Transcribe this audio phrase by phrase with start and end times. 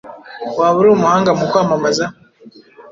[0.57, 2.05] Waba uri umuhanga mu kwamamaza